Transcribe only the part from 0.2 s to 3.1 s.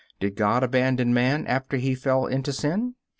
God abandon man after he fell into sin?